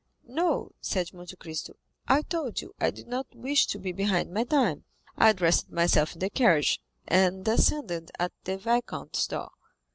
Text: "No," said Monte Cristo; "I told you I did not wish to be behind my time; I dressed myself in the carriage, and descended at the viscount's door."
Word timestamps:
"No," 0.27 0.71
said 0.81 1.13
Monte 1.13 1.35
Cristo; 1.35 1.73
"I 2.07 2.23
told 2.23 2.59
you 2.59 2.73
I 2.79 2.89
did 2.89 3.07
not 3.07 3.27
wish 3.35 3.67
to 3.67 3.77
be 3.77 3.91
behind 3.91 4.31
my 4.33 4.43
time; 4.45 4.83
I 5.15 5.31
dressed 5.31 5.69
myself 5.69 6.13
in 6.13 6.19
the 6.21 6.31
carriage, 6.31 6.81
and 7.07 7.45
descended 7.45 8.09
at 8.17 8.31
the 8.43 8.57
viscount's 8.57 9.27
door." 9.27 9.51